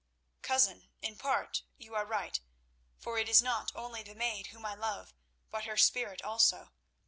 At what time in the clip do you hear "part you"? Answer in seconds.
1.15-1.93